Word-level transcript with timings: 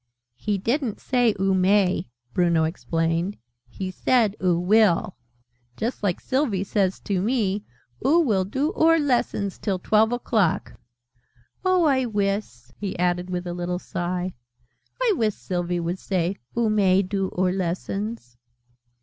"He 0.35 0.57
didn't 0.57 0.99
say 0.99 1.35
'Oo 1.39 1.53
may,'" 1.53 2.07
Bruno 2.33 2.63
explained. 2.63 3.37
"He 3.69 3.91
said, 3.91 4.35
'Oo 4.43 4.59
will.' 4.59 5.15
Just 5.77 6.01
like 6.01 6.19
Sylvie 6.19 6.63
says 6.63 6.99
to 7.01 7.21
me 7.21 7.65
'Oo 8.03 8.19
will 8.21 8.43
do 8.43 8.71
oor 8.71 8.97
lessons 8.97 9.59
till 9.59 9.77
twelve 9.77 10.11
o'clock.' 10.11 10.73
Oh, 11.63 11.83
I 11.85 12.07
wiss," 12.07 12.71
he 12.79 12.97
added 12.97 13.29
with 13.29 13.45
a 13.45 13.53
little 13.53 13.77
sigh, 13.77 14.33
"I 14.99 15.13
wiss 15.15 15.35
Sylvie 15.37 15.79
would 15.79 15.99
say 15.99 16.35
'Oo 16.57 16.67
may 16.71 17.03
do 17.03 17.27
oor 17.35 17.51
lessons'!" 17.51 18.37